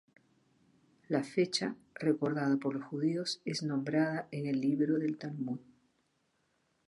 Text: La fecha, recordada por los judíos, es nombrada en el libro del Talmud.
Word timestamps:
La 1.09 1.23
fecha, 1.23 1.75
recordada 1.93 2.57
por 2.57 2.73
los 2.73 2.85
judíos, 2.85 3.39
es 3.45 3.61
nombrada 3.61 4.27
en 4.31 4.47
el 4.47 4.59
libro 4.59 4.97
del 4.97 5.19
Talmud. 5.19 5.59